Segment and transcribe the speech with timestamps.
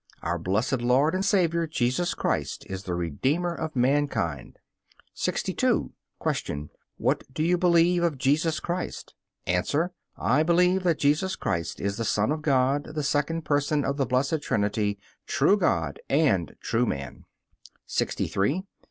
[0.23, 4.57] Our Blessed Lord and Saviour Jesus Christ is the Redeemer of mankind.
[5.13, 5.91] 62.
[6.19, 6.69] Q.
[6.97, 9.13] What do you believe of Jesus Christ?
[9.45, 9.61] A.
[10.17, 14.07] I believe that Jesus Christ is the Son of God, the second Person of the
[14.07, 17.25] Blessed Trinity, true God and true man.
[17.85, 18.51] 63.
[18.53, 18.67] Q.